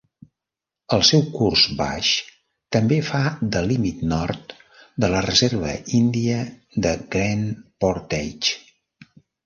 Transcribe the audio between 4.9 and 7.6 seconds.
de la reserva índia de Grand